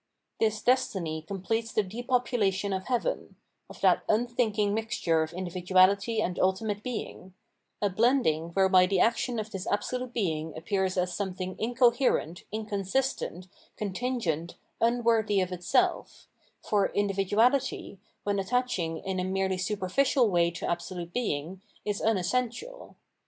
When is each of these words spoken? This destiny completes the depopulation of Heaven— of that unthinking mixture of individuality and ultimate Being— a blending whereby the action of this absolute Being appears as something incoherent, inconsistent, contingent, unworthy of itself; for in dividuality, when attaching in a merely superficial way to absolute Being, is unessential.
This 0.39 0.63
destiny 0.63 1.21
completes 1.21 1.71
the 1.71 1.83
depopulation 1.83 2.73
of 2.73 2.85
Heaven— 2.87 3.35
of 3.69 3.81
that 3.81 4.01
unthinking 4.09 4.73
mixture 4.73 5.21
of 5.21 5.31
individuality 5.31 6.23
and 6.23 6.39
ultimate 6.39 6.81
Being— 6.81 7.35
a 7.83 7.87
blending 7.91 8.49
whereby 8.55 8.87
the 8.87 8.99
action 8.99 9.37
of 9.37 9.51
this 9.51 9.67
absolute 9.67 10.11
Being 10.11 10.57
appears 10.57 10.97
as 10.97 11.13
something 11.13 11.55
incoherent, 11.59 12.45
inconsistent, 12.51 13.47
contingent, 13.77 14.55
unworthy 14.79 15.39
of 15.39 15.51
itself; 15.51 16.27
for 16.67 16.87
in 16.87 17.07
dividuality, 17.07 17.99
when 18.23 18.39
attaching 18.39 18.97
in 19.05 19.19
a 19.19 19.23
merely 19.23 19.59
superficial 19.59 20.31
way 20.31 20.49
to 20.49 20.67
absolute 20.67 21.13
Being, 21.13 21.61
is 21.85 22.01
unessential. 22.01 22.95